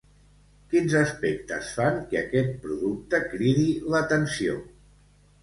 Quins 0.69 0.95
aspectes 1.01 1.69
fan 1.81 1.99
que 2.13 2.17
aquest 2.23 2.57
producte 2.65 3.21
cridi 3.35 3.69
l'atenció? 3.93 4.59